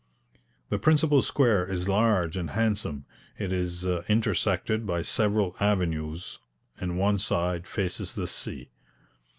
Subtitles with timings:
[0.69, 3.05] The principal square is large and handsome;
[3.37, 6.39] it is intersected by several avenues,
[6.79, 8.71] and one side faces the sea.